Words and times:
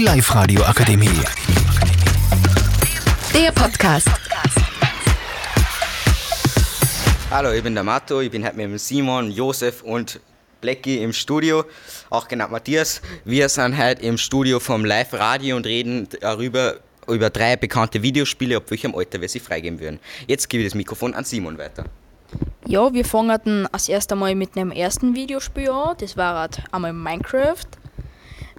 Die 0.00 0.06
Live-Radio 0.06 0.62
Akademie. 0.62 1.10
Der 3.34 3.52
Podcast. 3.52 4.08
Hallo, 7.30 7.52
ich 7.52 7.62
bin 7.62 7.74
der 7.74 7.84
Matto, 7.84 8.22
ich 8.22 8.30
bin 8.30 8.42
heute 8.42 8.56
mit 8.56 8.80
Simon, 8.80 9.30
Josef 9.30 9.82
und 9.82 10.18
Blackie 10.62 11.02
im 11.02 11.12
Studio, 11.12 11.64
auch 12.08 12.26
genannt 12.28 12.50
Matthias. 12.50 13.02
Wir 13.26 13.50
sind 13.50 13.76
heute 13.76 14.00
im 14.00 14.16
Studio 14.16 14.58
vom 14.58 14.86
Live-Radio 14.86 15.56
und 15.56 15.66
reden 15.66 16.08
darüber, 16.22 16.76
über 17.06 17.28
drei 17.28 17.56
bekannte 17.56 18.00
Videospiele, 18.00 18.56
ab 18.56 18.70
welchem 18.70 18.94
Alter 18.94 19.20
wir 19.20 19.28
sie 19.28 19.40
freigeben 19.40 19.80
würden. 19.80 20.00
Jetzt 20.26 20.48
gebe 20.48 20.62
ich 20.62 20.70
das 20.70 20.74
Mikrofon 20.74 21.12
an 21.12 21.24
Simon 21.24 21.58
weiter. 21.58 21.84
Ja, 22.66 22.90
wir 22.94 23.04
fangen 23.04 23.68
als 23.70 23.90
erstes 23.90 24.16
Mal 24.16 24.34
mit 24.34 24.56
einem 24.56 24.70
ersten 24.70 25.14
Videospiel 25.14 25.68
an. 25.68 25.94
Das 25.98 26.16
war 26.16 26.38
halt 26.38 26.62
einmal 26.72 26.94
Minecraft. 26.94 27.66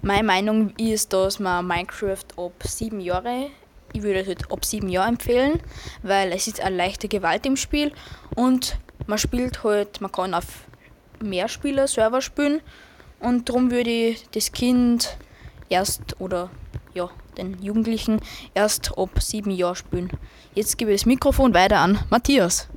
Meine 0.04 0.24
Meinung 0.24 0.70
ist, 0.78 1.12
dass 1.12 1.38
man 1.38 1.64
Minecraft 1.64 2.24
ab 2.36 2.64
sieben 2.64 2.98
Jahre, 2.98 3.50
ich 3.92 4.02
würde 4.02 4.18
es 4.18 4.26
halt 4.26 4.50
ab 4.50 4.64
sieben 4.64 4.88
Jahren 4.88 5.10
empfehlen, 5.10 5.60
weil 6.02 6.32
es 6.32 6.48
ist 6.48 6.60
eine 6.60 6.74
leichte 6.74 7.06
Gewalt 7.06 7.46
im 7.46 7.56
Spiel 7.56 7.92
und 8.34 8.80
man 9.06 9.18
spielt 9.18 9.62
halt, 9.62 10.00
man 10.00 10.10
kann 10.10 10.34
auf 10.34 10.66
Mehrspieler-Server 11.22 12.20
spielen 12.20 12.62
und 13.20 13.48
darum 13.48 13.70
würde 13.70 13.90
ich 13.90 14.28
das 14.32 14.50
Kind 14.50 15.16
erst 15.68 16.20
oder 16.20 16.50
ja, 16.94 17.08
den 17.38 17.62
Jugendlichen 17.62 18.20
erst 18.54 18.98
ab 18.98 19.22
sieben 19.22 19.52
Jahren 19.52 19.76
spielen. 19.76 20.10
Jetzt 20.52 20.78
gebe 20.78 20.90
ich 20.90 21.02
das 21.02 21.06
Mikrofon 21.06 21.54
weiter 21.54 21.78
an 21.78 22.00
Matthias. 22.10 22.68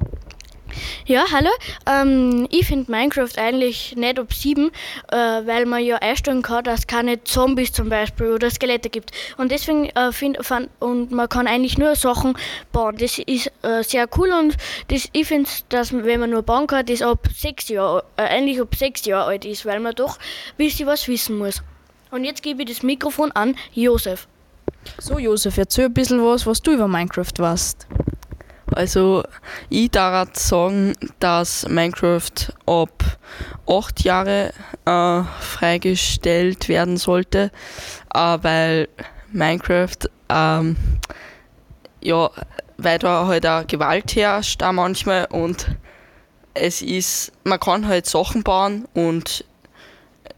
Ja, 1.05 1.25
hallo. 1.31 1.49
Ähm, 1.85 2.47
ich 2.49 2.67
finde 2.67 2.91
Minecraft 2.91 3.37
eigentlich 3.37 3.95
nicht 3.95 4.19
ab 4.19 4.33
7, 4.33 4.71
äh, 5.11 5.15
weil 5.15 5.65
man 5.65 5.83
ja 5.83 5.97
einstellen 5.97 6.41
kann, 6.41 6.63
dass 6.63 6.79
es 6.79 6.87
keine 6.87 7.23
Zombies 7.23 7.71
zum 7.71 7.89
Beispiel 7.89 8.31
oder 8.31 8.49
Skelette 8.49 8.89
gibt. 8.89 9.11
Und 9.37 9.51
deswegen 9.51 9.85
äh, 9.89 10.11
find, 10.11 10.37
fand, 10.45 10.69
und 10.79 11.11
man 11.11 11.29
kann 11.29 11.47
eigentlich 11.47 11.77
nur 11.77 11.95
Sachen 11.95 12.37
bauen. 12.71 12.95
Das 12.97 13.19
ist 13.19 13.51
äh, 13.61 13.83
sehr 13.83 14.07
cool 14.17 14.31
und 14.31 14.55
das, 14.87 15.07
ich 15.11 15.27
finde, 15.27 15.49
dass 15.69 15.93
wenn 15.93 16.19
man 16.19 16.29
nur 16.29 16.43
bauen 16.43 16.67
kann, 16.67 16.85
das 16.85 17.01
ab 17.01 17.27
6 17.33 17.69
Jahre, 17.69 18.03
äh, 18.17 18.23
eigentlich 18.23 18.59
ab 18.59 18.75
6 18.75 19.05
Jahre 19.05 19.25
alt 19.25 19.45
ist, 19.45 19.65
weil 19.65 19.79
man 19.79 19.95
doch 19.95 20.17
ein 20.17 20.57
bisschen 20.57 20.87
was 20.87 21.07
wissen 21.07 21.37
muss. 21.37 21.61
Und 22.11 22.23
jetzt 22.23 22.43
gebe 22.43 22.63
ich 22.63 22.69
das 22.69 22.83
Mikrofon 22.83 23.31
an 23.33 23.55
Josef. 23.73 24.27
So, 24.99 25.19
Josef, 25.19 25.57
erzähl 25.57 25.85
ein 25.85 25.93
bisschen 25.93 26.23
was, 26.23 26.45
was 26.45 26.61
du 26.61 26.71
über 26.71 26.87
Minecraft 26.87 27.33
weißt. 27.37 27.87
Also 28.75 29.23
ich 29.69 29.91
darf 29.91 30.29
sagen, 30.33 30.95
dass 31.19 31.67
Minecraft 31.67 32.53
ab 32.65 33.17
8 33.67 34.03
Jahre 34.03 34.51
äh, 34.85 35.23
freigestellt 35.39 36.67
werden 36.67 36.97
sollte, 36.97 37.51
äh, 38.13 38.37
weil 38.41 38.89
Minecraft 39.31 40.09
ähm, 40.29 40.75
ja, 42.01 42.29
weil 42.77 42.99
da 42.99 43.27
halt 43.27 43.47
auch 43.47 43.65
Gewalt 43.65 44.15
herrscht 44.15 44.61
da 44.61 44.73
manchmal 44.73 45.25
und 45.25 45.67
es 46.53 46.81
ist, 46.81 47.31
man 47.43 47.59
kann 47.59 47.87
halt 47.87 48.05
Sachen 48.05 48.43
bauen 48.43 48.87
und 48.93 49.45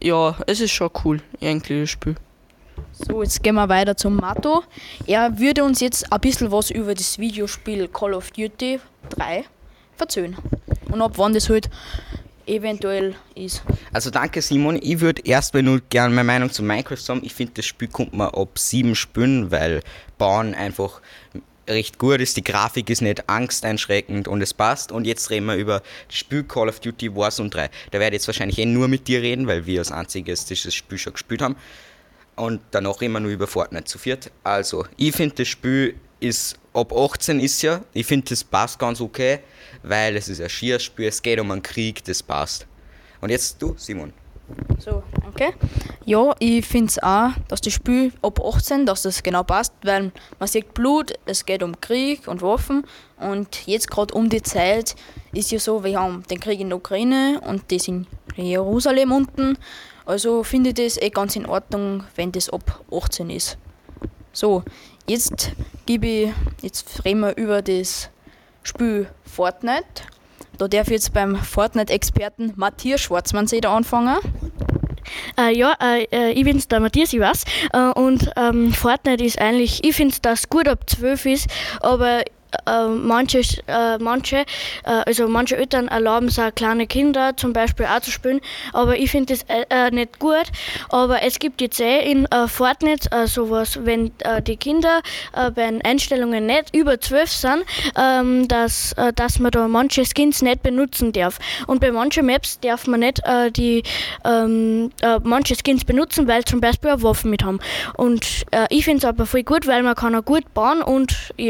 ja, 0.02 0.36
es 0.46 0.60
ist 0.60 0.72
schon 0.72 0.90
cool, 1.04 1.20
irgendwie 1.40 1.80
das 1.80 1.90
Spiel. 1.90 2.14
So, 3.00 3.22
jetzt 3.22 3.42
gehen 3.44 3.54
wir 3.54 3.68
weiter 3.68 3.96
zum 3.96 4.16
Matto. 4.16 4.64
Er 5.06 5.38
würde 5.38 5.62
uns 5.62 5.80
jetzt 5.80 6.12
ein 6.12 6.20
bisschen 6.20 6.50
was 6.50 6.70
über 6.70 6.94
das 6.94 7.18
Videospiel 7.18 7.86
Call 7.86 8.12
of 8.12 8.32
Duty 8.32 8.80
3 9.10 9.44
erzählen. 9.98 10.36
Und 10.90 11.00
ab 11.00 11.12
wann 11.14 11.32
das 11.32 11.48
halt 11.48 11.70
eventuell 12.46 13.14
ist. 13.36 13.62
Also 13.92 14.10
danke 14.10 14.42
Simon, 14.42 14.80
ich 14.82 15.00
würde 15.00 15.22
erstmal 15.24 15.62
nur 15.62 15.80
gerne 15.90 16.12
meine 16.12 16.26
Meinung 16.26 16.50
zu 16.50 16.62
Minecraft 16.62 16.96
sagen. 16.96 17.20
Ich 17.22 17.34
finde 17.34 17.52
das 17.54 17.66
Spiel 17.66 17.88
kommt 17.88 18.14
man 18.14 18.30
ab 18.30 18.58
7 18.58 18.96
spielen, 18.96 19.52
weil 19.52 19.82
Bauen 20.16 20.54
einfach 20.54 21.00
recht 21.68 21.98
gut 21.98 22.20
ist, 22.20 22.36
die 22.36 22.42
Grafik 22.44 22.90
ist 22.90 23.02
nicht 23.02 23.28
angsteinschreckend 23.28 24.26
und 24.26 24.42
es 24.42 24.54
passt. 24.54 24.90
Und 24.90 25.06
jetzt 25.06 25.30
reden 25.30 25.46
wir 25.46 25.54
über 25.54 25.82
das 26.08 26.16
Spiel 26.16 26.42
Call 26.42 26.68
of 26.68 26.80
Duty 26.80 27.14
Warzone 27.14 27.50
3. 27.50 27.70
Da 27.92 28.00
werde 28.00 28.16
ich 28.16 28.22
jetzt 28.22 28.26
wahrscheinlich 28.26 28.58
eh 28.58 28.66
nur 28.66 28.88
mit 28.88 29.06
dir 29.06 29.22
reden, 29.22 29.46
weil 29.46 29.66
wir 29.66 29.78
als 29.80 29.92
einziges 29.92 30.46
dieses 30.46 30.74
Spiel 30.74 30.98
schon 30.98 31.12
gespielt 31.12 31.42
haben. 31.42 31.54
Und 32.38 32.60
danach 32.70 33.00
wir 33.00 33.08
nur 33.08 33.30
über 33.30 33.46
Fortnite 33.46 33.84
zu 33.84 33.98
viert. 33.98 34.30
Also, 34.44 34.86
ich 34.96 35.14
finde 35.14 35.34
das 35.36 35.48
Spiel 35.48 35.96
ist 36.20 36.58
ab 36.72 36.92
18 36.92 37.40
ist 37.40 37.62
ja. 37.62 37.82
Ich 37.92 38.06
finde 38.06 38.28
das 38.28 38.44
passt 38.44 38.78
ganz 38.78 39.00
okay, 39.00 39.40
weil 39.82 40.16
es 40.16 40.28
ist 40.28 40.40
ein 40.40 40.48
Schierspiel, 40.48 41.08
es 41.08 41.20
geht 41.20 41.40
um 41.40 41.50
einen 41.50 41.62
Krieg, 41.62 42.04
das 42.04 42.22
passt. 42.22 42.66
Und 43.20 43.30
jetzt 43.30 43.60
du, 43.60 43.74
Simon. 43.76 44.12
So, 44.78 45.02
okay. 45.28 45.52
Ja, 46.06 46.34
ich 46.38 46.64
finde 46.64 46.86
es 46.86 47.02
auch, 47.02 47.30
dass 47.48 47.60
das 47.60 47.74
Spiel 47.74 48.12
ab 48.22 48.40
18, 48.42 48.86
dass 48.86 49.02
das 49.02 49.22
genau 49.22 49.42
passt, 49.42 49.74
weil 49.82 50.10
man 50.38 50.48
sieht 50.48 50.72
Blut, 50.72 51.12
es 51.26 51.44
geht 51.44 51.62
um 51.62 51.78
Krieg 51.80 52.26
und 52.26 52.40
Waffen 52.40 52.86
und 53.18 53.66
jetzt 53.66 53.90
gerade 53.90 54.14
um 54.14 54.30
die 54.30 54.42
Zeit 54.42 54.96
ist 55.32 55.50
ja 55.50 55.58
so, 55.58 55.84
wir 55.84 56.00
haben 56.00 56.22
den 56.30 56.40
Krieg 56.40 56.60
in 56.60 56.70
der 56.70 56.78
Ukraine 56.78 57.42
und 57.46 57.70
das 57.70 57.88
in 57.88 58.06
Jerusalem 58.46 59.12
unten. 59.12 59.58
Also 60.06 60.42
finde 60.42 60.70
ich 60.70 60.76
das 60.76 61.02
eh 61.02 61.10
ganz 61.10 61.36
in 61.36 61.46
Ordnung, 61.46 62.04
wenn 62.16 62.32
das 62.32 62.48
ab 62.48 62.82
18 62.90 63.30
ist. 63.30 63.58
So, 64.32 64.62
jetzt 65.06 65.52
gebe 65.86 66.06
ich, 66.06 66.30
jetzt 66.62 67.04
reden 67.04 67.20
wir 67.20 67.36
über 67.36 67.62
das 67.62 68.10
Spiel 68.62 69.08
Fortnite. 69.24 70.02
Da 70.58 70.68
darf 70.68 70.88
ich 70.88 70.94
jetzt 70.94 71.12
beim 71.12 71.36
Fortnite-Experten 71.36 72.52
Matthias 72.56 73.00
Schwarzmannseder 73.02 73.70
anfangen. 73.70 74.18
Äh, 75.38 75.56
ja, 75.56 75.76
äh, 75.80 76.32
ich 76.32 76.44
bin's 76.44 76.68
der 76.68 76.80
Matthias, 76.80 77.12
ich 77.12 77.20
weiß. 77.20 77.44
Äh, 77.72 77.98
und 77.98 78.30
ähm, 78.36 78.72
Fortnite 78.72 79.24
ist 79.24 79.40
eigentlich, 79.40 79.84
ich 79.84 79.96
finde, 79.96 80.16
dass 80.22 80.40
es 80.40 80.48
gut 80.48 80.68
ab 80.68 80.88
12 80.88 81.26
ist, 81.26 81.46
aber 81.80 82.22
äh, 82.66 82.86
manche, 82.86 83.40
äh, 83.66 83.98
manche, 83.98 84.38
äh, 84.38 84.44
also 84.84 85.28
manche 85.28 85.56
Eltern 85.56 85.88
erlauben 85.88 86.28
es 86.28 86.38
auch 86.38 86.54
kleine 86.54 86.86
Kinder 86.86 87.36
zum 87.36 87.52
Beispiel 87.52 87.86
auch 87.86 88.00
zu 88.00 88.10
spielen, 88.10 88.40
aber 88.72 88.96
ich 88.96 89.10
finde 89.10 89.34
das 89.34 89.42
äh, 89.48 89.64
äh, 89.68 89.90
nicht 89.90 90.18
gut. 90.18 90.46
Aber 90.88 91.22
es 91.22 91.38
gibt 91.38 91.60
jetzt 91.60 91.80
eh 91.80 92.10
in 92.10 92.26
äh, 92.26 92.48
Fortnite 92.48 93.08
sowas, 93.26 93.78
wenn 93.84 94.10
die 94.46 94.56
Kinder 94.56 95.02
bei 95.32 95.50
den 95.50 95.82
Einstellungen 95.82 96.46
nicht 96.46 96.74
über 96.74 97.00
12 97.00 97.30
sind, 97.30 97.64
ähm, 97.96 98.48
dass, 98.48 98.94
dass 99.14 99.38
man 99.38 99.50
da 99.50 99.68
manche 99.68 100.04
Skins 100.04 100.42
nicht 100.42 100.62
benutzen 100.62 101.12
darf. 101.12 101.38
Und 101.66 101.80
bei 101.80 101.92
manchen 101.92 102.26
Maps 102.26 102.58
darf 102.60 102.86
man 102.86 103.00
nicht 103.00 103.22
die 103.56 103.82
ähm, 104.24 104.90
äh, 105.02 105.18
manche 105.22 105.54
Skins 105.54 105.84
benutzen, 105.84 106.26
weil 106.28 106.44
zum 106.44 106.60
Beispiel 106.60 106.90
eine 106.90 107.02
Waffen 107.02 107.30
mit 107.30 107.44
haben. 107.44 107.60
Und 107.96 108.46
ich 108.70 108.84
finde 108.84 108.98
es 108.98 109.04
aber 109.04 109.26
voll 109.26 109.42
gut, 109.42 109.66
weil 109.66 109.82
man 109.82 109.94
kann 109.94 110.14
auch 110.14 110.24
gut 110.24 110.52
bauen 110.54 110.82
und 110.82 111.32
ja. 111.36 111.46